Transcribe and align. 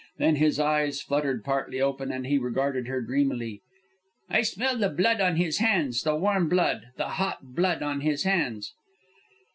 Then 0.17 0.37
his 0.37 0.59
eyes 0.59 0.99
fluttered 0.99 1.43
partly 1.43 1.79
open 1.79 2.11
and 2.11 2.25
he 2.25 2.39
regarded 2.39 2.87
her 2.87 3.01
dreamily. 3.03 3.61
"I 4.31 4.41
smell 4.41 4.75
the 4.79 4.89
blood 4.89 5.21
on 5.21 5.35
his 5.35 5.59
hands, 5.59 6.01
the 6.01 6.15
warm 6.15 6.49
blood, 6.49 6.87
the 6.97 7.07
hot 7.07 7.53
blood 7.53 7.83
on 7.83 8.01
his 8.01 8.23
hands." 8.23 8.73